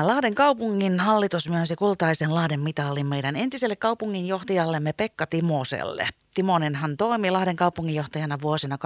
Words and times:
Lahden 0.00 0.34
kaupungin 0.34 1.00
hallitus 1.00 1.48
myönsi 1.48 1.76
kultaisen 1.76 2.34
Lahden 2.34 2.60
mitallin 2.60 3.06
meidän 3.06 3.36
entiselle 3.36 3.76
kaupunginjohtajallemme 3.76 4.92
Pekka 4.92 5.26
Timoselle. 5.26 6.08
Timonenhan 6.34 6.96
toimi 6.96 7.30
Lahden 7.30 7.56
kaupunginjohtajana 7.56 8.38
vuosina 8.42 8.78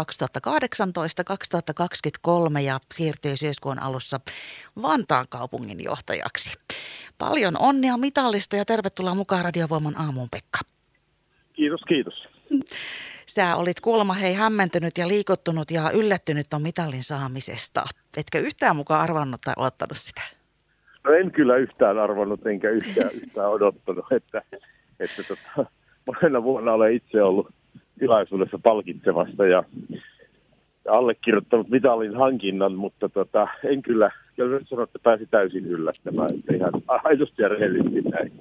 2018-2023 2.56 2.60
ja 2.60 2.80
siirtyi 2.94 3.36
syyskuun 3.36 3.78
alussa 3.78 4.20
Vantaan 4.82 5.26
kaupunginjohtajaksi. 5.28 6.52
Paljon 7.18 7.56
onnea 7.58 7.96
mitallista 7.96 8.56
ja 8.56 8.64
tervetuloa 8.64 9.14
mukaan 9.14 9.44
Radiovoiman 9.44 10.00
aamuun 10.00 10.30
Pekka. 10.30 10.58
Kiitos, 11.52 11.80
kiitos. 11.88 12.14
Sä 13.26 13.56
olit 13.56 13.80
kuulemma 13.80 14.12
hei 14.12 14.34
hämmentynyt 14.34 14.98
ja 14.98 15.08
liikuttunut 15.08 15.70
ja 15.70 15.90
yllättynyt 15.90 16.46
ton 16.50 16.62
mitallin 16.62 17.02
saamisesta. 17.02 17.84
Etkö 18.16 18.38
yhtään 18.38 18.76
mukaan 18.76 19.02
arvannut 19.02 19.40
tai 19.40 19.54
odottanut 19.56 19.98
sitä? 19.98 20.22
No 21.06 21.12
en 21.12 21.30
kyllä 21.30 21.56
yhtään 21.56 21.98
arvannut 21.98 22.46
enkä 22.46 22.70
yhtään, 22.70 23.10
yhtään 23.22 23.50
odottanut, 23.50 24.04
että, 24.10 24.42
että 25.00 25.22
tota, 25.28 25.70
monena 26.06 26.42
vuonna 26.42 26.72
olen 26.72 26.94
itse 26.94 27.22
ollut 27.22 27.48
tilaisuudessa 27.98 28.58
palkitsemassa 28.62 29.46
ja 29.46 29.64
allekirjoittanut 30.90 31.68
mitallin 31.68 32.16
hankinnan, 32.16 32.72
mutta 32.72 33.08
tota, 33.08 33.48
en 33.64 33.82
kyllä, 33.82 34.10
kyllä 34.36 34.60
sanoa, 34.64 34.84
että 34.84 34.98
pääsi 35.02 35.26
täysin 35.26 35.66
yllättämään, 35.66 36.34
että 36.38 36.54
ihan 36.54 36.72
aidosti 37.04 37.42
ja 37.42 37.48
rehellisesti 37.48 38.00
näin. 38.00 38.32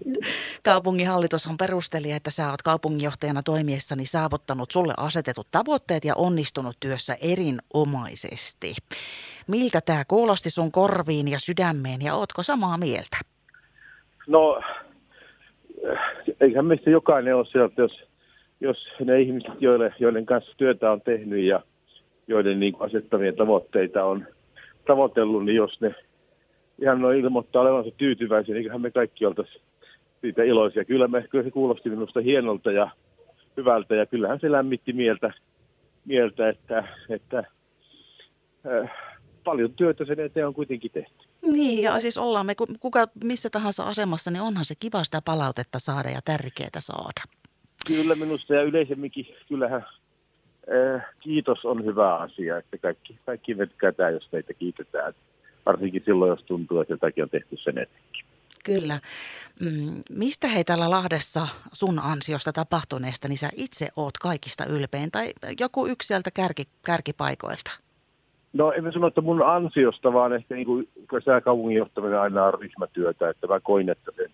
Kaupunginhallitushan 0.64 1.58
perusteli, 1.58 2.12
että 2.12 2.32
sä 2.32 2.50
oot 2.50 2.62
kaupunginjohtajana 2.62 3.42
toimiessani 3.44 4.06
saavuttanut 4.06 4.72
sulle 4.72 4.94
asetetut 4.98 5.48
tavoitteet 5.52 6.06
ja 6.06 6.14
onnistunut 6.16 6.78
työssä 6.80 7.18
erinomaisesti. 7.22 8.76
Miltä 9.48 9.82
tämä 9.82 10.04
kuulosti 10.08 10.50
sun 10.50 10.72
korviin 10.72 11.28
ja 11.28 11.40
sydämeen 11.40 12.02
ja 12.02 12.16
ootko 12.16 12.44
samaa 12.44 12.78
mieltä? 12.78 13.18
No, 14.28 14.62
eihän 16.42 16.66
meistä 16.66 16.90
jokainen 16.90 17.36
ole 17.36 17.46
sieltä, 17.46 17.82
jos, 17.82 18.04
jos 18.62 18.88
ne 19.06 19.22
ihmiset, 19.22 19.54
joille, 19.60 19.94
joiden 20.00 20.26
kanssa 20.26 20.52
työtä 20.58 20.92
on 20.92 21.02
tehnyt 21.02 21.44
ja– 21.44 21.62
joiden 22.28 22.60
niin 22.60 22.76
asettamia 22.80 23.34
tavoitteita 23.34 24.04
on 24.04 24.28
tavoitellut, 24.88 25.46
niin 25.46 25.56
jos 25.56 25.82
ne 25.82 25.96
ihan 26.82 27.02
noin 27.02 27.20
ilmoittaa 27.20 27.62
olevansa 27.62 27.92
tyytyväisiä, 27.98 28.54
niin 28.54 28.58
eiköhän 28.58 28.82
me 28.82 28.92
kaikki 28.92 29.26
oltaisiin 29.26 29.62
siitä 30.22 30.44
iloisia. 30.44 30.86
Kyllä, 30.86 31.08
me, 31.08 31.26
kyllä 31.30 31.44
se 31.44 31.52
kuulosti 31.52 31.90
minusta 31.90 32.22
hienolta 32.22 32.72
ja 32.72 32.90
hyvältä 33.58 33.96
ja 33.96 34.06
kyllähän 34.06 34.40
se 34.40 34.52
lämmitti 34.52 34.94
mieltä, 34.94 35.34
mieltä 36.06 36.50
että, 36.50 36.84
että 37.10 37.44
äh, 38.66 38.92
paljon 39.46 39.74
työtä 39.74 40.06
sen 40.06 40.20
eteen 40.20 40.48
on 40.48 40.54
kuitenkin 40.54 40.92
tehty. 40.92 41.28
Niin, 41.42 41.84
ja 41.84 42.00
siis 42.00 42.18
ollaan 42.18 42.46
me 42.46 42.56
kuka 42.80 43.08
missä 43.24 43.50
tahansa 43.50 43.84
asemassa, 43.84 44.32
niin 44.32 44.42
onhan 44.42 44.66
se 44.66 44.76
kiva 44.80 45.04
sitä 45.04 45.22
palautetta 45.26 45.80
saada 45.80 46.10
ja 46.10 46.22
tärkeää 46.26 46.80
saada. 46.80 47.22
Kyllä 47.88 48.16
minusta 48.16 48.54
ja 48.54 48.64
yleisemminkin, 48.64 49.28
kyllähän 49.48 49.86
Eh, 50.68 51.02
kiitos 51.20 51.66
on 51.66 51.86
hyvä 51.86 52.16
asia, 52.16 52.58
että 52.58 52.78
kaikki, 52.78 53.20
kaikki 53.26 53.54
me 53.54 53.66
tykätään, 53.66 54.14
jos 54.14 54.28
teitä 54.32 54.54
kiitetään. 54.54 55.14
Varsinkin 55.66 56.02
silloin, 56.06 56.30
jos 56.30 56.44
tuntuu, 56.44 56.80
että 56.80 56.94
jotakin 56.94 57.24
on 57.24 57.30
tehty 57.30 57.58
sen 57.58 57.78
eteenkin. 57.78 58.26
Kyllä. 58.64 59.00
Mm, 59.60 60.04
mistä 60.10 60.48
hei 60.48 60.64
täällä 60.64 60.90
Lahdessa 60.90 61.48
sun 61.74 62.00
ansiosta 62.00 62.54
tapahtuneesta, 62.54 63.28
niin 63.28 63.38
sä 63.38 63.50
itse 63.56 63.88
oot 63.96 64.18
kaikista 64.18 64.66
ylpein 64.66 65.12
tai 65.12 65.34
joku 65.60 65.88
yksi 65.88 66.08
sieltä 66.08 66.32
kärki, 66.32 66.64
kärkipaikoilta? 66.86 67.72
No 68.56 68.72
en 68.72 68.84
mä 68.84 68.92
sano, 68.92 69.08
että 69.08 69.22
mun 69.22 69.42
ansiosta, 69.42 70.14
vaan 70.14 70.34
ehkä 70.34 70.56
niin 70.56 70.66
kuin 70.66 70.88
kaupungin 71.44 71.78
johtaminen 71.78 72.20
aina 72.20 72.46
on 72.46 72.54
ryhmätyötä, 72.54 73.30
että 73.30 73.48
mä 73.48 73.60
koin, 73.60 73.90
että 73.90 74.12
se 74.16 74.30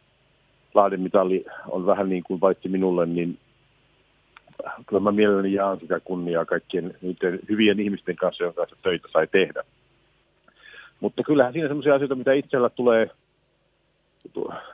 Lahden 0.73 1.01
mitalli 1.01 1.45
on 1.67 1.85
vähän 1.85 2.09
niin 2.09 2.23
kuin 2.23 2.39
paitsi 2.39 2.69
minulle, 2.69 3.05
niin 3.05 3.37
kyllä 4.87 5.01
mä 5.01 5.11
mielelläni 5.11 5.53
jaan 5.53 5.79
sitä 5.79 5.99
kunniaa 5.99 6.45
kaikkien 6.45 6.97
niiden 7.01 7.39
hyvien 7.49 7.79
ihmisten 7.79 8.15
kanssa, 8.15 8.43
joiden 8.43 8.55
kanssa 8.55 8.75
töitä 8.83 9.07
sai 9.11 9.27
tehdä. 9.27 9.63
Mutta 10.99 11.23
kyllähän 11.23 11.53
siinä 11.53 11.67
sellaisia 11.67 11.95
asioita, 11.95 12.15
mitä 12.15 12.33
itsellä 12.33 12.69
tulee, 12.69 13.09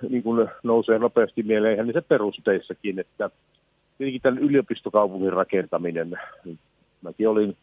niin 0.10 0.24
kuin 0.24 0.50
nousee 0.64 1.00
nopeasti 1.00 1.44
mieleen, 1.44 1.74
ihan 1.74 1.88
niissä 1.88 2.02
perusteissakin, 2.02 3.00
että 3.00 3.30
tietenkin 3.98 4.22
tämän 4.22 4.44
yliopistokaupungin 4.44 5.34
rakentaminen, 5.34 6.20
mäkin 7.02 7.30
olin 7.30 7.58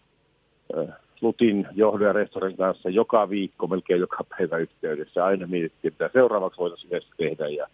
Lutin 1.25 1.67
johdon 1.75 2.07
ja 2.07 2.13
rehtorin 2.13 2.57
kanssa 2.57 2.91
joka 2.91 3.31
viikko, 3.31 3.67
melkein 3.67 4.01
joka 4.01 4.25
päivä 4.25 4.57
yhteydessä. 4.57 5.25
Aina 5.25 5.47
mietittiin, 5.47 5.93
että 5.93 6.11
seuraavaksi 6.13 6.59
voitaisiin 6.59 7.03
tehdä 7.17 7.49
ja 7.49 7.67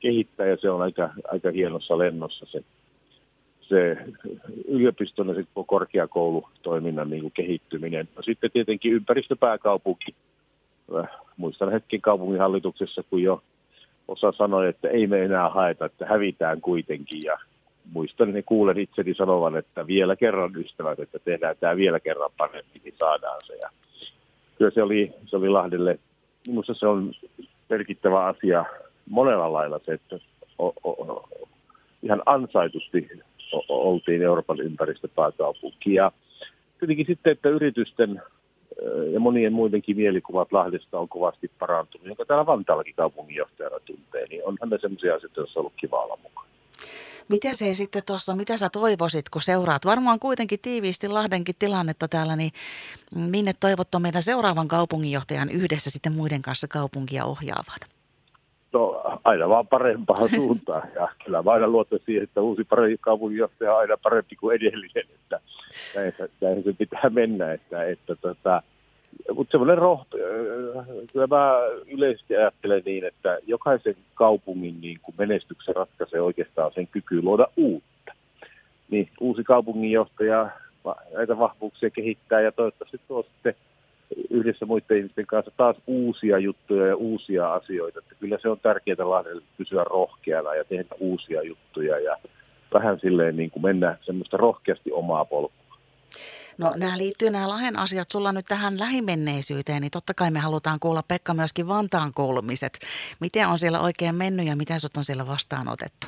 kehittää, 0.00 0.46
ja 0.46 0.56
se 0.56 0.70
on 0.70 0.82
aika, 0.82 1.10
aika 1.32 1.50
hienossa 1.50 1.98
lennossa 1.98 2.46
se 2.46 2.62
se 3.68 3.96
yliopiston 4.68 5.28
ja 5.28 5.34
se 5.34 5.44
korkeakoulutoiminnan 5.66 7.10
niin 7.10 7.22
kuin 7.22 7.32
kehittyminen. 7.32 8.08
No 8.16 8.22
sitten 8.22 8.50
tietenkin 8.50 8.92
ympäristöpääkaupunki. 8.92 10.14
Äh, 10.98 11.08
muistan 11.36 11.72
hetken 11.72 12.00
kaupunginhallituksessa, 12.00 13.02
kun 13.10 13.22
jo 13.22 13.42
osa 14.08 14.32
sanoi, 14.32 14.68
että 14.68 14.88
ei 14.88 15.06
me 15.06 15.22
enää 15.22 15.48
haeta, 15.48 15.84
että 15.84 16.06
hävitään 16.06 16.60
kuitenkin. 16.60 17.20
Ja 17.24 17.38
muistan 17.92 18.32
ne 18.32 18.42
kuulen 18.42 18.78
itseni 18.78 19.14
sanovan, 19.14 19.56
että 19.56 19.86
vielä 19.86 20.16
kerran 20.16 20.56
ystävät, 20.56 21.00
että 21.00 21.18
tehdään 21.18 21.56
tämä 21.60 21.76
vielä 21.76 22.00
kerran 22.00 22.30
paremmin, 22.36 22.80
niin 22.84 22.94
saadaan 22.98 23.40
se. 23.46 23.54
Ja 23.62 23.70
kyllä 24.58 24.70
se 24.70 24.82
oli, 24.82 25.12
se 25.26 25.36
oli 25.36 25.48
Lahdelle, 25.48 25.98
minusta 26.46 26.74
se 26.74 26.86
on 26.86 27.12
merkittävä 27.68 28.24
asia 28.24 28.64
monella 29.10 29.52
lailla 29.52 29.80
se, 29.84 29.92
että 29.92 30.18
o, 30.58 30.72
o, 30.84 31.28
ihan 32.02 32.22
ansaitusti 32.26 33.08
oltiin 33.68 34.22
Euroopan 34.22 34.60
ympäristöpääkaupunki. 34.60 35.94
Ja 35.94 36.12
kuitenkin 36.78 37.06
sitten, 37.06 37.32
että 37.32 37.48
yritysten 37.48 38.22
ja 39.12 39.20
monien 39.20 39.52
muidenkin 39.52 39.96
mielikuvat 39.96 40.52
Lahdesta 40.52 40.98
on 40.98 41.08
kovasti 41.08 41.50
parantunut, 41.58 42.06
jonka 42.06 42.24
täällä 42.24 42.46
Vantaallakin 42.46 42.94
kaupunginjohtajana 42.94 43.80
tuntee, 43.80 44.26
niin 44.26 44.44
onhan 44.44 44.70
ne 44.70 44.78
sellaisia 44.78 45.14
asioita, 45.14 45.40
joissa 45.40 45.60
on 45.60 45.62
ollut 45.62 45.72
kiva 45.76 46.02
olla 46.02 46.18
mukaan. 46.22 46.45
Miten 47.28 47.54
se 47.54 47.74
sitten 47.74 48.02
tuossa, 48.06 48.36
mitä 48.36 48.56
sä 48.56 48.68
toivoisit, 48.68 49.28
kun 49.28 49.42
seuraat 49.42 49.84
varmaan 49.84 50.18
kuitenkin 50.18 50.60
tiiviisti 50.62 51.08
Lahdenkin 51.08 51.54
tilannetta 51.58 52.08
täällä, 52.08 52.36
niin 52.36 52.50
minne 53.14 53.52
toivot 53.60 53.88
meidän 53.98 54.22
seuraavan 54.22 54.68
kaupunginjohtajan 54.68 55.50
yhdessä 55.50 55.90
sitten 55.90 56.12
muiden 56.12 56.42
kanssa 56.42 56.68
kaupunkia 56.68 57.24
ohjaavan? 57.24 57.80
No 58.72 59.02
aina 59.24 59.48
vaan 59.48 59.66
parempaan 59.66 60.28
suuntaan. 60.28 60.88
Ja 60.94 61.08
kyllä 61.24 61.42
mä 61.42 61.50
aina 61.50 61.68
luotan 61.68 61.98
siihen, 62.06 62.24
että 62.24 62.40
uusi 62.40 62.62
kaupunginjohtaja 63.00 63.74
on 63.74 63.78
aina 63.78 63.96
parempi 64.02 64.36
kuin 64.36 64.56
edellinen. 64.56 65.04
Että 65.14 65.40
näin, 65.94 66.12
näin 66.40 66.64
se 66.64 66.72
pitää 66.72 67.10
mennä. 67.10 67.52
Että, 67.52 67.84
että 67.84 68.16
tota, 68.16 68.62
mutta 69.34 69.50
semmoinen 69.50 69.78
rohto, 69.78 70.16
kyllä 71.12 71.26
mä 71.26 71.52
yleisesti 71.86 72.36
ajattelen 72.36 72.82
niin, 72.84 73.04
että 73.04 73.38
jokaisen 73.46 73.96
kaupungin 74.14 74.80
niin 74.80 74.98
kuin 75.02 75.14
menestyksen 75.18 75.76
ratkaisee 75.76 76.20
oikeastaan 76.20 76.72
sen 76.74 76.86
kyky 76.86 77.22
luoda 77.22 77.48
uutta. 77.56 78.12
Niin 78.90 79.08
uusi 79.20 79.44
kaupunginjohtaja 79.44 80.50
näitä 81.14 81.38
vahvuuksia 81.38 81.90
kehittää 81.90 82.40
ja 82.40 82.52
toivottavasti 82.52 83.00
tuo 83.08 83.22
sitten 83.22 83.54
yhdessä 84.30 84.66
muiden 84.66 84.96
ihmisten 84.96 85.26
kanssa 85.26 85.52
taas 85.56 85.76
uusia 85.86 86.38
juttuja 86.38 86.86
ja 86.86 86.96
uusia 86.96 87.52
asioita. 87.52 87.98
Että 87.98 88.14
kyllä 88.20 88.38
se 88.42 88.48
on 88.48 88.60
tärkeää 88.60 89.10
Lahdelle 89.10 89.42
pysyä 89.58 89.84
rohkeana 89.84 90.54
ja 90.54 90.64
tehdä 90.64 90.94
uusia 91.00 91.42
juttuja 91.42 91.98
ja 91.98 92.16
vähän 92.74 93.00
silleen 93.00 93.36
niin 93.36 93.50
kuin 93.50 93.62
mennä 93.62 93.98
semmoista 94.02 94.36
rohkeasti 94.36 94.92
omaa 94.92 95.24
polkua. 95.24 95.65
No 96.58 96.72
nämä 96.76 96.98
liittyy 96.98 97.30
nämä 97.30 97.48
Lahden 97.48 97.78
asiat 97.78 98.08
sulla 98.08 98.32
nyt 98.32 98.44
tähän 98.48 98.78
lähimenneisyyteen, 98.78 99.80
niin 99.80 99.90
totta 99.90 100.14
kai 100.14 100.30
me 100.30 100.38
halutaan 100.38 100.80
kuulla 100.80 101.02
Pekka 101.08 101.34
myöskin 101.34 101.68
Vantaan 101.68 102.12
kuulumiset. 102.14 102.78
Miten 103.20 103.48
on 103.48 103.58
siellä 103.58 103.80
oikein 103.80 104.14
mennyt 104.14 104.46
ja 104.46 104.56
miten 104.56 104.80
sut 104.80 104.96
on 104.96 105.04
siellä 105.04 105.26
vastaanotettu? 105.26 106.06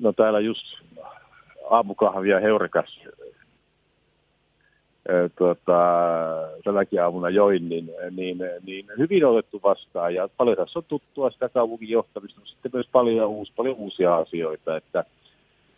No 0.00 0.12
täällä 0.12 0.40
just 0.40 0.64
aamukahvia 1.70 2.40
Heurekas 2.40 3.00
tuota, 5.38 5.72
tälläkin 6.64 7.02
aamuna 7.02 7.30
join, 7.30 7.68
niin, 7.68 7.90
niin, 8.10 8.38
niin 8.62 8.86
hyvin 8.98 9.24
otettu 9.26 9.60
vastaan. 9.62 10.14
Ja 10.14 10.28
paljon 10.36 10.56
tässä 10.56 10.78
on 10.78 10.84
tuttua 10.88 11.30
sitä 11.30 11.48
kaupungin 11.48 11.88
johtamista, 11.88 12.40
mutta 12.40 12.52
sitten 12.52 12.70
myös 12.74 12.88
paljon, 12.92 13.28
uusi, 13.28 13.52
paljon 13.56 13.76
uusia 13.76 14.16
asioita, 14.16 14.76
että 14.76 15.04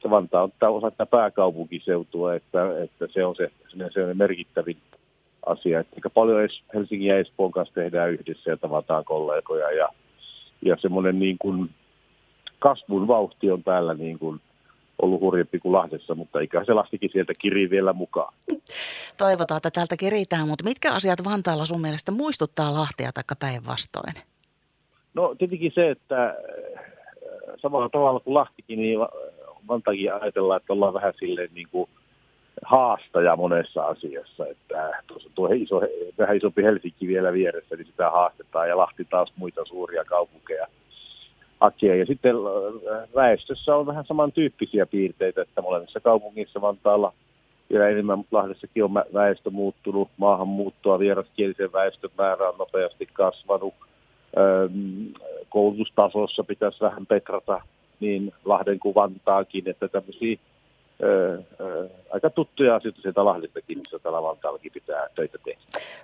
se 0.02 0.10
Vantaa 0.10 0.42
on 0.42 0.52
osa 0.68 0.90
tätä 0.90 1.06
pääkaupunkiseutua, 1.06 2.34
että, 2.34 2.82
että 2.82 3.06
se 3.12 3.24
on 3.24 3.36
se, 3.36 3.50
se 3.90 4.04
on 4.04 4.16
merkittävin 4.16 4.76
asia. 5.46 5.80
Että 5.80 6.10
paljon 6.14 6.48
Helsingin 6.74 7.08
ja 7.08 7.18
Espoon 7.18 7.52
kanssa 7.52 7.74
tehdään 7.74 8.10
yhdessä 8.10 8.50
ja 8.50 8.56
tavataan 8.56 9.04
kollegoja 9.04 9.70
ja, 9.70 9.88
ja 10.62 10.76
semmoinen 10.80 11.18
niin 11.18 11.36
kuin 11.38 11.70
kasvun 12.58 13.08
vauhti 13.08 13.50
on 13.50 13.62
täällä 13.62 13.94
niin 13.94 14.18
kuin 14.18 14.40
ollut 15.02 15.20
hurjempi 15.20 15.58
kuin 15.58 15.72
Lahdessa, 15.72 16.14
mutta 16.14 16.40
eikä 16.40 16.64
se 16.64 16.72
lastikin 16.72 17.10
sieltä 17.12 17.32
kiri 17.38 17.70
vielä 17.70 17.92
mukaan. 17.92 18.34
Toivotaan, 19.18 19.56
että 19.56 19.70
täältä 19.70 19.96
keritään, 19.96 20.48
mutta 20.48 20.64
mitkä 20.64 20.92
asiat 20.92 21.24
Vantaalla 21.24 21.64
sun 21.64 21.80
mielestä 21.80 22.12
muistuttaa 22.12 22.74
Lahtea 22.74 23.10
tai 23.12 23.24
päinvastoin? 23.40 24.14
No 25.14 25.34
tietenkin 25.38 25.72
se, 25.74 25.90
että 25.90 26.26
äh, 26.26 26.34
samalla 27.62 27.88
tavalla 27.88 28.20
kuin 28.20 28.34
Lahtikin, 28.34 28.78
niin 28.78 28.98
Vantaakin 29.70 30.14
ajatellaan, 30.14 30.60
että 30.60 30.72
ollaan 30.72 30.94
vähän 30.94 31.14
silleen 31.18 31.50
niin 31.54 31.68
kuin 31.72 31.88
haastaja 32.62 33.36
monessa 33.36 33.82
asiassa. 33.82 34.46
Että 34.46 35.02
tuossa 35.06 35.30
tuo 35.34 35.48
iso, 35.52 35.80
vähän 36.18 36.36
isompi 36.36 36.62
Helsinki 36.62 37.08
vielä 37.08 37.32
vieressä, 37.32 37.76
niin 37.76 37.86
sitä 37.86 38.10
haastetaan 38.10 38.68
ja 38.68 38.76
Lahti 38.76 39.04
taas 39.04 39.32
muita 39.36 39.64
suuria 39.64 40.04
kaupunkeja 40.04 40.66
hakee. 41.60 41.96
Ja 41.96 42.06
sitten 42.06 42.34
äh, 42.36 43.08
väestössä 43.14 43.76
on 43.76 43.86
vähän 43.86 44.04
samantyyppisiä 44.04 44.86
piirteitä, 44.86 45.42
että 45.42 45.62
molemmissa 45.62 46.00
kaupungissa 46.00 46.60
Vantaalla 46.60 47.12
vielä 47.70 47.88
enemmän, 47.88 48.18
mutta 48.18 48.36
Lahdessakin 48.36 48.84
on 48.84 48.94
väestö 49.14 49.50
muuttunut, 49.50 50.08
maahanmuuttoa, 50.16 50.98
vieraskielisen 50.98 51.72
väestön 51.72 52.10
määrä 52.18 52.48
on 52.48 52.58
nopeasti 52.58 53.08
kasvanut. 53.12 53.74
Koulutustasossa 55.48 56.44
pitäisi 56.44 56.80
vähän 56.80 57.06
petrata 57.06 57.62
niin 58.00 58.32
Lahden 58.44 58.78
kuin 58.78 58.94
Vantaakin, 58.94 59.68
että 59.68 59.88
tämmöisiä 59.88 60.36
Öö, 61.02 61.42
öö, 61.60 61.88
aika 62.10 62.30
tuttuja 62.30 62.76
asioita 62.76 63.02
sieltä 63.02 63.24
Lahdistakin, 63.24 63.78
missä 63.78 63.98
täällä 63.98 64.22
Vantaallakin 64.22 64.72
pitää 64.72 65.06
töitä 65.14 65.38
tehdä. 65.44 65.60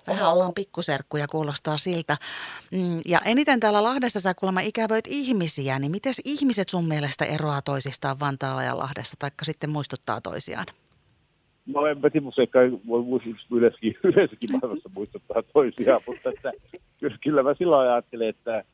Vähän 0.07 0.33
ollaan 0.33 0.55
pikkuserkkuja, 0.55 1.27
kuulostaa 1.27 1.77
siltä. 1.77 2.17
Mm, 2.73 3.01
ja 3.07 3.19
eniten 3.25 3.61
täällä 3.61 3.83
Lahdessa 3.83 4.21
sä 4.21 4.35
kuulemma 4.35 4.61
ikävöit 4.61 5.07
ihmisiä, 5.09 5.79
niin 5.79 5.91
miten 5.91 6.13
ihmiset 6.25 6.69
sun 6.69 6.89
mielestä 6.89 7.25
eroaa 7.25 7.63
toisistaan 7.63 8.21
Vantaalla 8.21 8.63
ja 8.63 8.79
Lahdessa, 8.79 9.17
taikka 9.19 9.45
sitten 9.45 9.71
muistuttaa 9.71 10.21
toisiaan? 10.21 10.67
No 11.67 11.87
en 11.87 12.01
mä 12.01 12.11
tiedä, 12.11 12.27
se 12.35 12.47
kai 12.47 12.71
voi 12.89 13.05
yleensäkin, 13.51 13.97
yleensäkin 14.05 14.51
maailmassa 14.53 14.91
muistuttaa 14.95 15.43
toisiaan, 15.53 16.01
mutta 16.07 16.31
että, 16.31 16.53
kyllä 17.23 17.43
mä 17.43 17.55
silloin 17.55 17.91
ajattelen, 17.91 18.29
että 18.29 18.65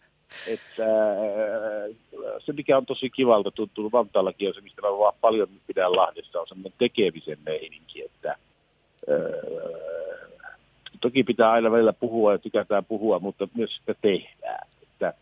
että 0.46 0.84
äh, 1.10 1.96
se, 2.38 2.52
mikä 2.52 2.76
on 2.76 2.86
tosi 2.86 3.10
kivalta 3.10 3.50
tuntunut 3.50 3.92
Vantaallakin, 3.92 4.48
on 4.48 4.54
se, 4.54 4.60
mistä 4.60 4.82
mä 4.82 4.88
vaan 4.88 5.14
paljon 5.20 5.48
pidän 5.66 5.96
Lahdessa, 5.96 6.40
on 6.40 6.48
semmoinen 6.48 6.78
tekemisen 6.78 7.38
meininki, 7.46 8.02
että 8.04 8.30
äh, 8.30 9.98
toki 11.00 11.24
pitää 11.24 11.50
aina 11.50 11.70
välillä 11.70 11.92
puhua 11.92 12.32
ja 12.32 12.38
tykätään 12.38 12.84
puhua, 12.84 13.18
mutta 13.18 13.48
myös 13.54 13.76
sitä 13.76 13.94
tehdään. 14.02 14.68
Että 14.82 15.14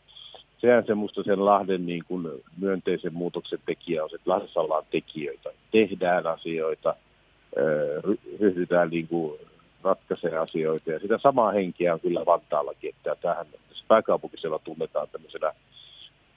sehän 0.58 0.86
se 0.86 0.94
musta 0.94 1.22
sen 1.22 1.44
Lahden 1.44 1.86
niin 1.86 2.04
kuin 2.08 2.28
myönteisen 2.58 3.14
muutoksen 3.14 3.58
tekijä 3.66 4.04
on, 4.04 4.10
että 4.14 4.30
Lahdessa 4.30 4.60
ollaan 4.60 4.84
tekijöitä. 4.90 5.50
Tehdään 5.70 6.26
asioita, 6.26 6.88
äh, 6.88 8.14
ryhdytään 8.40 8.90
niin 8.90 9.08
kuin 9.08 9.40
ratkaisee 9.82 10.38
asioita. 10.38 10.90
Ja 10.90 11.00
sitä 11.00 11.18
samaa 11.18 11.52
henkeä 11.52 11.94
on 11.94 12.00
kyllä 12.00 12.26
Vantaallakin, 12.26 12.90
että 12.90 13.16
tähän 13.22 13.46
pääkaupunkisella 13.88 14.58
tunnetaan 14.58 15.08
tämmöisenä 15.12 15.52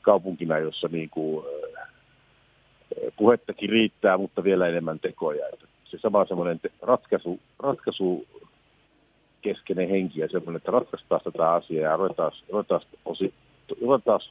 kaupunkina, 0.02 0.60
jossa 0.60 0.88
niin 0.92 1.10
kuin, 1.10 1.46
puhettakin 3.18 3.70
riittää, 3.70 4.18
mutta 4.18 4.44
vielä 4.44 4.68
enemmän 4.68 5.00
tekoja. 5.00 5.48
Että 5.54 5.68
se 5.86 5.98
sama 5.98 6.26
semmoinen 6.26 6.60
ratkaisu, 6.82 7.40
ratkaisu 7.60 8.28
keskeinen 9.42 9.90
henki 9.90 10.20
ja 10.20 10.30
semmoinen, 10.30 10.58
että 10.58 10.72
ratkaistaan 10.72 11.22
tätä 11.24 11.52
asiaa 11.52 11.92
ja 11.92 11.98
ruvetaan, 11.98 12.32
ruvetaan, 12.50 12.82
osi, 13.06 13.34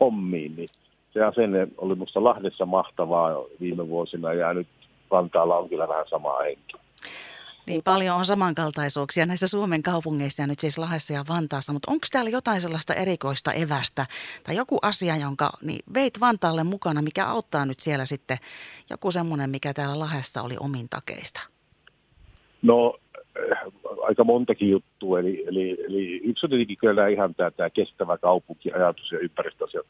hommiin, 0.00 0.56
niin 0.56 0.69
se 1.12 1.25
asenne 1.25 1.69
oli 1.79 1.94
minusta 1.94 2.25
Lahdessa 2.25 2.67
mahtavaa 2.67 3.44
viime 3.61 3.88
vuosina 3.88 4.32
ja 4.32 4.55
nyt 4.55 4.69
Vantaalla 5.11 5.58
on 5.58 5.69
kyllä 5.69 5.88
vähän 5.88 6.08
sama 6.08 6.38
henki. 6.38 6.76
Niin 7.67 7.82
paljon 7.85 8.17
on 8.17 8.25
samankaltaisuuksia 8.25 9.26
näissä 9.26 9.49
Suomen 9.49 9.82
kaupungeissa 9.82 10.43
ja 10.43 10.47
nyt 10.47 10.59
siis 10.59 10.79
Lahdessa 10.79 11.12
ja 11.14 11.25
Vantaassa, 11.29 11.73
mutta 11.73 11.91
onko 11.91 12.06
täällä 12.12 12.31
jotain 12.31 12.61
sellaista 12.61 12.94
erikoista 12.94 13.53
evästä 13.53 14.06
tai 14.44 14.56
joku 14.56 14.79
asia, 14.82 15.17
jonka 15.17 15.50
niin 15.62 15.81
veit 15.94 16.20
Vantaalle 16.20 16.64
mukana, 16.64 17.03
mikä 17.03 17.26
auttaa 17.26 17.67
nyt 17.67 17.81
siellä 17.81 18.06
sitten 18.06 18.38
joku 18.91 19.11
semmoinen, 19.11 19.50
mikä 19.50 19.75
täällä 19.75 19.99
Lahdessa 19.99 20.43
oli 20.43 20.56
omin 20.61 20.88
takeista? 20.91 21.49
No 22.62 22.99
äh, 23.53 23.59
aika 24.03 24.25
montakin 24.25 24.70
juttua, 24.70 25.20
eli, 25.20 25.44
eli, 25.47 25.85
eli 25.88 26.20
yksi 26.25 26.47
on 26.47 26.50
tietenkin 26.50 26.76
kyllä 26.81 27.08
ihan 27.08 27.35
tämä, 27.35 27.50
tämä 27.50 27.70
kestävä 27.70 28.19
kaupunkiajatus 28.19 29.12
ja 29.12 29.19
ympäristöasiat. 29.19 29.87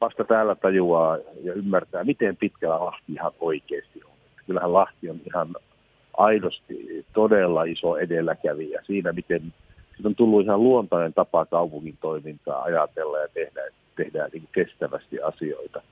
Vasta 0.00 0.24
täällä 0.24 0.54
tajuaa 0.54 1.18
ja 1.42 1.52
ymmärtää, 1.52 2.04
miten 2.04 2.36
pitkällä 2.36 2.84
Lahti 2.84 3.12
ihan 3.12 3.32
oikeasti 3.40 4.00
on. 4.04 4.12
Kyllähän 4.46 4.72
Lahti 4.72 5.10
on 5.10 5.20
ihan 5.26 5.56
aidosti 6.16 7.06
todella 7.12 7.64
iso 7.64 7.96
edelläkävijä 7.96 8.82
siinä, 8.86 9.12
miten 9.12 9.42
siitä 9.90 10.08
on 10.08 10.14
tullut 10.14 10.44
ihan 10.44 10.62
luontainen 10.62 11.14
tapa 11.14 11.46
kaupungin 11.46 11.98
toimintaa 12.00 12.62
ajatella 12.62 13.18
ja 13.18 13.28
tehdä, 13.28 13.60
tehdään 13.96 14.30
niin 14.32 14.48
kestävästi 14.52 15.20
asioita 15.20 15.82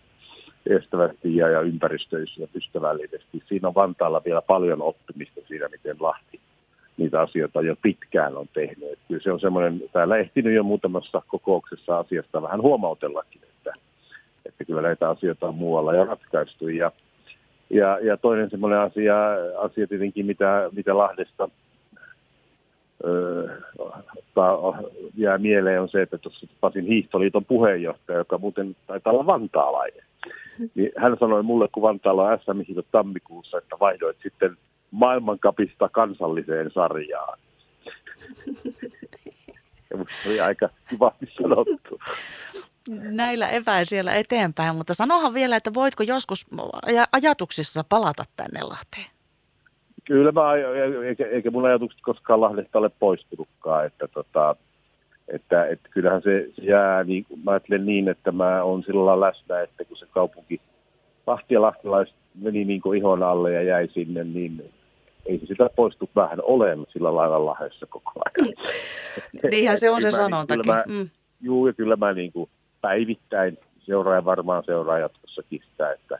kestävästi 0.69 1.37
ja, 1.37 1.49
ja 1.49 1.61
ympäristöystävällisesti. 1.61 3.43
Siinä 3.49 3.69
on 3.69 3.75
Vantaalla 3.75 4.23
vielä 4.25 4.43
paljon 4.43 4.83
oppimista 4.83 5.41
siinä, 5.49 5.69
miten 5.69 5.97
Lahti 6.01 6.41
niitä 6.97 7.21
asioita 7.21 7.63
jo 7.63 7.77
pitkään 7.83 8.37
on 8.37 8.47
tehnyt. 8.55 8.99
Kyllä 9.09 9.23
se 9.23 9.33
on 9.33 9.41
semmoinen, 9.41 9.83
täällä 9.93 10.17
ehtinyt 10.17 10.55
jo 10.55 10.63
muutamassa 10.63 11.23
kokouksessa 11.29 11.99
asiasta 11.99 12.43
vähän 12.43 12.63
huomautellakin, 12.63 13.41
että, 13.43 13.73
että 14.47 14.65
kyllä 14.65 14.83
näitä 14.83 15.11
asioita 15.11 15.49
on 15.49 15.55
muualla 15.55 15.95
jo 15.95 16.05
ratkaistu. 16.05 16.69
Ja 16.69 16.93
ja, 17.71 17.99
ja 17.99 18.17
toinen 18.17 18.51
semmoinen 18.51 18.79
asia, 18.79 19.17
asia 19.59 19.87
tietenkin, 19.87 20.27
mitä, 20.27 20.71
mitä 20.73 20.97
Lahdesta 20.97 21.49
öö, 23.05 23.49
jää 25.17 25.39
mieleen, 25.39 25.81
on 25.81 25.89
se, 25.89 26.03
että 26.03 26.19
tuossa 26.19 26.47
Pasin 26.61 26.87
hiihtoliiton 26.87 27.45
puheenjohtaja, 27.45 28.19
joka 28.19 28.39
muuten 28.39 28.77
taitaa 28.87 29.13
olla 29.13 29.27
vantaalainen, 29.27 30.05
niin 30.75 30.93
hän 30.97 31.17
sanoi 31.21 31.43
mulle, 31.43 31.69
kun 31.73 31.83
Vantaalla 31.83 32.29
on 32.29 32.39
sm 32.39 32.81
tammikuussa, 32.93 33.59
että 33.59 33.77
vaihdoit 33.81 34.17
sitten 34.23 34.57
maailmankapista 34.91 35.89
kansalliseen 35.89 36.71
sarjaan. 36.71 37.39
Ja 39.91 39.99
oli 40.27 40.41
aika 40.41 40.69
kivasti 40.89 41.27
sanottu 41.43 42.01
näillä 42.89 43.49
eväin 43.49 43.87
siellä 43.87 44.15
eteenpäin, 44.15 44.77
mutta 44.77 44.95
sanohan 44.95 45.35
vielä, 45.35 45.57
että 45.57 45.75
voitko 45.75 46.03
joskus 46.03 46.47
ajatuksissa 47.13 47.85
palata 47.89 48.25
tänne 48.37 48.63
Lahteen? 48.63 49.07
Kyllä 50.05 50.33
mä, 50.33 50.41
eikä, 51.07 51.27
eikä 51.27 51.51
mun 51.51 51.67
ajatukset 51.67 52.01
koskaan 52.03 52.41
Lahdesta 52.41 52.79
ole 52.79 52.89
poistunutkaan, 52.89 53.87
että, 53.87 54.09
tota, 54.09 54.57
että, 55.29 55.67
että 55.67 55.89
kyllähän 55.89 56.23
se 56.23 56.49
jää, 56.63 57.05
niin, 57.05 57.27
mä 57.45 57.51
ajattelen 57.51 57.87
niin, 57.87 58.09
että 58.09 58.33
mä 58.33 58.63
oon 58.63 58.83
sillä 58.83 59.21
läsnä, 59.21 59.61
että 59.61 59.85
kun 59.85 59.97
se 59.97 60.07
kaupunki 60.07 60.61
Lahti 61.27 61.55
ja 61.55 61.63
lahtilaiset 61.63 62.15
meni 62.35 62.65
niin 62.65 62.81
kuin 62.81 62.99
ihon 62.99 63.23
alle 63.23 63.53
ja 63.53 63.63
jäi 63.63 63.89
sinne, 63.95 64.25
niin 64.25 64.73
ei 65.27 65.39
se 65.39 65.47
sitä 65.47 65.71
poistu 65.77 66.11
vähän 66.17 66.39
olen 66.43 66.87
sillä 66.93 67.15
lailla 67.15 67.47
Lahdessa 67.47 67.87
koko 67.87 68.13
ajan. 68.17 68.55
Niinhän 69.51 69.79
se 69.79 69.91
on 69.91 70.03
se 70.03 70.11
sanontakin. 70.11 70.63
Kyllä 70.63 70.77
mä, 70.77 70.85
mm. 70.89 71.09
Juu, 71.41 71.67
ja 71.67 71.73
kyllä 71.73 71.97
mä 71.97 72.13
niin 72.13 72.33
kuin, 72.33 72.51
päivittäin 72.83 73.59
seuraa 73.87 74.15
ja 74.15 74.25
varmaan 74.25 74.65
seuraa 74.65 74.99
jatkossakin 74.99 75.63
sitä, 75.71 75.93
että 75.93 76.19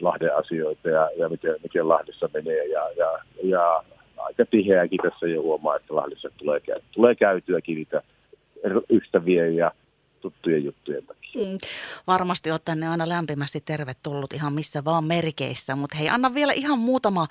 Lahden 0.00 0.36
asioita 0.36 0.88
ja, 0.88 1.10
ja 1.16 1.28
miten, 1.28 1.56
miten 1.62 1.88
Lahdessa 1.88 2.28
menee. 2.34 2.66
Ja, 2.66 2.90
ja, 2.96 3.18
ja 3.42 3.84
aika 4.16 4.44
tiheäkin 4.50 5.00
tässä 5.02 5.26
jo 5.26 5.42
huomaa, 5.42 5.76
että 5.76 5.96
Lahdessa 5.96 6.30
tulee, 6.36 6.60
tulee 6.92 7.14
käytyäkin 7.14 7.74
niitä 7.74 8.02
ystävien 8.90 9.56
ja 9.56 9.72
tuttujen 10.20 10.64
juttujen 10.64 11.06
takia. 11.06 11.19
Mm, 11.34 11.58
varmasti 12.06 12.50
olet 12.50 12.64
tänne 12.64 12.88
aina 12.88 13.08
lämpimästi 13.08 13.60
tervetullut 13.60 14.32
ihan 14.32 14.52
missä 14.52 14.84
vaan 14.84 15.04
merkeissä, 15.04 15.76
mutta 15.76 15.96
hei 15.96 16.08
anna 16.08 16.34
vielä 16.34 16.52
ihan 16.52 16.78
muutama 16.78 17.26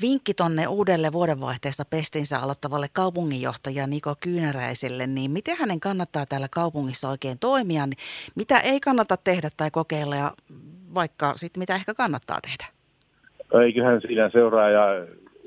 vinkki 0.00 0.34
tonne 0.34 0.66
uudelle 0.66 1.12
vuodenvaihteessa 1.12 1.84
pestinsä 1.90 2.38
aloittavalle 2.38 2.86
kaupunginjohtaja 2.92 3.86
Niko 3.86 4.14
Kyynäräiselle, 4.20 5.06
niin 5.06 5.30
miten 5.30 5.56
hänen 5.56 5.80
kannattaa 5.80 6.26
täällä 6.26 6.46
kaupungissa 6.50 7.08
oikein 7.08 7.38
toimia, 7.38 7.86
niin 7.86 7.98
mitä 8.34 8.60
ei 8.60 8.80
kannata 8.80 9.16
tehdä 9.16 9.50
tai 9.56 9.70
kokeilla 9.70 10.16
ja 10.16 10.32
vaikka 10.94 11.32
sitten 11.36 11.60
mitä 11.60 11.74
ehkä 11.74 11.94
kannattaa 11.94 12.38
tehdä? 12.40 12.66
Eiköhän 13.64 14.00
siinä 14.00 14.30
seuraa 14.32 14.70
ja 14.70 14.86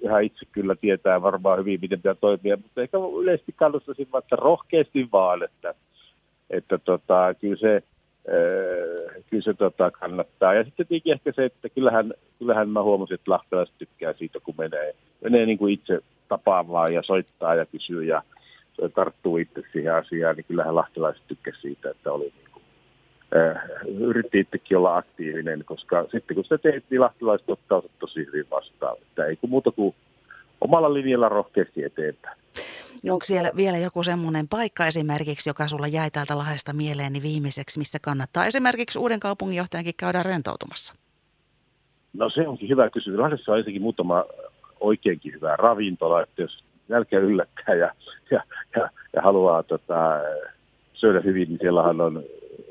ihan 0.04 0.24
itse 0.24 0.46
kyllä 0.52 0.76
tietää 0.76 1.22
varmaan 1.22 1.60
hyvin, 1.60 1.82
miten 1.82 2.00
pitää 2.00 2.16
toimia, 2.16 2.58
mutta 2.58 2.82
ehkä 2.82 2.98
yleisesti 3.22 3.52
kannustaisin 3.52 4.08
vaikka 4.12 4.36
rohkeasti 4.36 5.10
vaan, 5.12 5.44
että 5.44 5.74
että 6.52 6.78
tota, 6.78 7.34
kyllä 7.42 7.56
se, 7.56 7.84
kyllä 9.30 9.44
se 9.44 9.54
tota, 9.54 9.92
kannattaa. 9.92 10.54
Ja 10.54 10.64
sitten 10.64 10.88
tietenkin 10.88 11.14
ehkä 11.14 11.32
se, 11.36 11.46
että 11.46 11.70
kyllähän, 11.70 12.14
kyllähän 12.40 12.70
mä 12.70 12.84
huomasin, 12.84 13.16
että 13.16 13.32
lahtelaiset 13.32 13.76
tykkää 13.78 14.14
siitä, 14.14 14.40
kun 14.40 14.56
menee, 14.58 14.96
menee 15.22 15.46
niin 15.46 15.58
kuin 15.58 15.74
itse 15.74 16.00
tapaamaan 16.28 16.94
ja 16.94 17.04
soittaa 17.04 17.56
ja 17.56 17.66
kysyy 17.66 18.04
ja 18.04 18.24
tarttuu 18.96 19.38
itse 19.38 19.62
siihen 19.72 19.94
asiaan, 19.96 20.36
niin 20.36 20.46
kyllähän 20.46 20.76
lahtelaiset 20.76 21.24
tykkää 21.28 21.54
siitä, 21.62 21.90
että 21.90 22.12
oli 22.12 22.24
niin 22.24 22.52
kuin, 22.54 22.64
äh, 23.36 23.62
yritti 24.00 24.40
itsekin 24.40 24.78
olla 24.78 24.98
aktiivinen, 24.98 25.64
koska 25.66 26.06
sitten 26.12 26.36
kun 26.36 26.44
sitä 26.44 26.58
teet, 26.58 26.84
niin 26.90 27.02
lahtelaiset 27.02 27.50
ottaa 27.50 27.82
tosi 28.00 28.26
hyvin 28.26 28.50
vastaan. 28.52 28.98
Että 29.02 29.26
ei 29.26 29.36
kun 29.36 29.50
muuta 29.50 29.72
kuin 29.72 29.96
omalla 30.62 30.94
linjalla 30.94 31.30
rohkeasti 31.30 31.84
eteenpäin. 31.84 32.41
Onko 33.10 33.24
siellä 33.24 33.52
vielä 33.56 33.78
joku 33.78 34.04
semmoinen 34.04 34.48
paikka 34.48 34.86
esimerkiksi, 34.86 35.50
joka 35.50 35.68
sulla 35.68 35.88
jäi 35.88 36.12
täältä 36.12 36.38
Lahdesta 36.38 36.74
mieleeni 36.74 37.22
viimeiseksi, 37.22 37.80
missä 37.80 38.00
kannattaa 38.02 38.46
esimerkiksi 38.46 39.00
uuden 39.00 39.20
kaupunginjohtajankin 39.20 39.94
käydä 39.98 40.24
rentoutumassa? 40.24 40.96
No 42.14 42.30
se 42.30 42.48
onkin 42.48 42.70
hyvä 42.70 42.90
kysymys. 42.90 43.20
Lahdessa 43.20 43.52
on 43.52 43.58
ensinnäkin 43.58 43.82
muutama 43.82 44.26
oikeinkin 44.80 45.34
hyvä 45.34 45.56
ravintola, 45.56 46.22
että 46.22 46.42
jos 46.42 46.64
nälkä 46.88 47.20
yllättää 47.20 47.76
ja, 47.76 47.92
ja, 48.32 48.44
ja, 48.76 48.90
ja 49.14 49.22
haluaa 49.22 49.64
tota, 49.64 50.20
syödä 50.94 51.22
hyvin, 51.22 51.50
niin 51.50 51.60
siellähän 51.62 52.02
on 52.02 52.24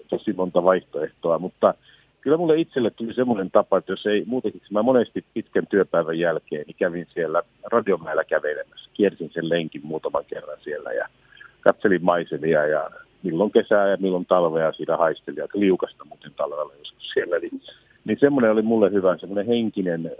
tosi 0.09 0.33
monta 0.33 0.63
vaihtoehtoa, 0.63 1.39
mutta 1.39 1.75
kyllä 2.21 2.37
mulle 2.37 2.61
itselle 2.61 2.91
tuli 2.91 3.15
semmoinen 3.15 3.51
tapa, 3.51 3.79
että 3.79 3.93
jos 3.93 4.07
ei 4.07 4.25
muutenkin, 4.27 4.63
mä 4.71 4.83
monesti 4.83 5.25
pitkän 5.35 5.67
työpäivän 5.67 6.19
jälkeen, 6.19 6.65
niin 6.67 6.77
kävin 6.79 7.07
siellä 7.15 7.43
radiomäellä 7.73 8.25
kävelemässä, 8.25 8.91
kiersin 8.95 9.31
sen 9.35 9.49
lenkin 9.49 9.81
muutaman 9.85 10.25
kerran 10.25 10.59
siellä 10.61 10.93
ja 10.93 11.07
katselin 11.61 12.05
maisemia 12.05 12.67
ja 12.67 12.91
milloin 13.23 13.51
kesää 13.51 13.89
ja 13.89 13.97
milloin 14.01 14.27
talvea. 14.27 14.73
Siinä 14.73 14.97
haistelin, 14.97 15.43
aika 15.43 15.61
liukasta 15.61 16.05
muuten 16.05 16.33
talvella 16.37 16.75
joskus 16.79 17.11
siellä, 17.11 17.39
niin, 17.39 17.63
niin 18.05 18.19
semmoinen 18.21 18.51
oli 18.51 18.63
mulle 18.63 18.93
hyvä, 18.93 19.17
semmoinen 19.17 19.47
henkinen, 19.47 20.13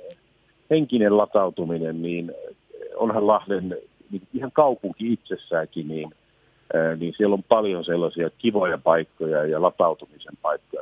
henkinen 0.71 1.17
latautuminen, 1.17 2.03
niin 2.03 2.33
onhan 2.97 3.27
Lahden 3.27 3.77
niin 4.11 4.23
ihan 4.35 4.53
kaupunki 4.53 5.13
itsessäänkin, 5.13 5.89
niin 5.89 6.15
niin 6.97 7.15
siellä 7.17 7.35
on 7.35 7.43
paljon 7.43 7.85
sellaisia 7.85 8.31
kivoja 8.39 8.79
paikkoja 8.79 9.45
ja 9.45 9.63
latautumisen 9.63 10.39
paikkoja, 10.43 10.80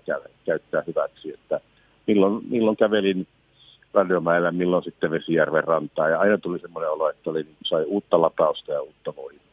kannattaa 0.00 0.32
käyttää 0.46 0.82
hyväksi. 0.86 1.34
Että 1.34 1.60
milloin, 2.06 2.44
milloin 2.48 2.76
kävelin 2.76 3.26
Radiomäellä, 3.94 4.52
milloin 4.52 4.84
sitten 4.84 5.10
Vesijärven 5.10 5.64
rantaa. 5.64 6.08
Ja 6.08 6.20
aina 6.20 6.38
tuli 6.38 6.58
semmoinen 6.58 6.90
olo, 6.90 7.10
että 7.10 7.30
oli, 7.30 7.42
niin 7.42 7.56
sai 7.64 7.84
uutta 7.84 8.20
latausta 8.20 8.72
ja 8.72 8.82
uutta 8.82 9.16
voimaa. 9.16 9.46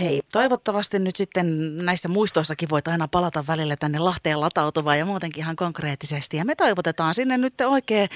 Hei, 0.00 0.20
toivottavasti 0.32 0.98
nyt 0.98 1.16
sitten 1.16 1.76
näissä 1.76 2.08
muistoissakin 2.08 2.70
voit 2.70 2.88
aina 2.88 3.08
palata 3.08 3.44
välillä 3.48 3.76
tänne 3.76 3.98
Lahteen 3.98 4.40
latautuvaan 4.40 4.98
ja 4.98 5.04
muutenkin 5.04 5.42
ihan 5.42 5.56
konkreettisesti. 5.56 6.36
Ja 6.36 6.44
me 6.44 6.54
toivotetaan 6.54 7.14
sinne 7.14 7.38
nyt 7.38 7.60
oikein 7.60 8.08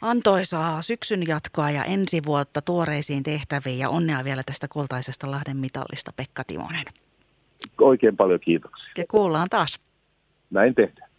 antoisaa 0.00 0.82
syksyn 0.82 1.26
jatkoa 1.28 1.70
ja 1.70 1.84
ensi 1.84 2.22
vuotta 2.26 2.62
tuoreisiin 2.62 3.22
tehtäviin 3.22 3.78
ja 3.78 3.88
onnea 3.88 4.24
vielä 4.24 4.42
tästä 4.46 4.68
kultaisesta 4.68 5.30
Lahden 5.30 5.56
mitallista 5.56 6.12
Pekka 6.16 6.42
Timonen. 6.46 6.84
Oikein 7.80 8.16
paljon 8.16 8.40
kiitoksia. 8.40 8.92
Ja 8.98 9.04
kuullaan 9.10 9.48
taas. 9.50 9.80
Näin 10.50 10.74
tehdään. 10.74 11.09